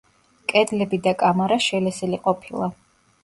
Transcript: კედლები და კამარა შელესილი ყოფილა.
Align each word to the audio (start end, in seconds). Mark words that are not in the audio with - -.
კედლები 0.53 0.99
და 1.07 1.11
კამარა 1.19 1.59
შელესილი 1.67 2.21
ყოფილა. 2.27 2.73